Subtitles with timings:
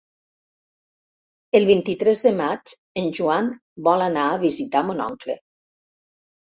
[1.59, 3.53] El vint-i-tres de maig en Joan
[3.91, 5.41] vol anar a visitar mon oncle.